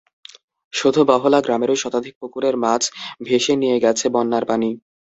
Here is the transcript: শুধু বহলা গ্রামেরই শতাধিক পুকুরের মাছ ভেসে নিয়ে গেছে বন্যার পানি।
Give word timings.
শুধু 0.73 0.99
বহলা 1.09 1.39
গ্রামেরই 1.41 1.77
শতাধিক 1.77 2.13
পুকুরের 2.21 2.55
মাছ 2.63 2.81
ভেসে 3.27 3.53
নিয়ে 3.61 3.77
গেছে 3.83 4.05
বন্যার 4.15 4.43
পানি। 4.45 4.69